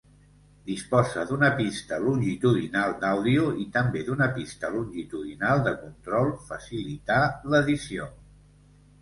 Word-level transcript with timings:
Disposa 0.67 1.25
d'una 1.31 1.49
pista 1.59 1.99
longitudinal 2.05 2.95
d'àudio 3.03 3.43
i 3.65 3.67
també 3.75 4.01
d'una 4.09 4.29
pista 4.39 4.73
longitudinal 4.77 5.63
de 5.69 5.75
control 5.85 6.33
facilitar 6.49 7.21
l'edició. 7.53 8.11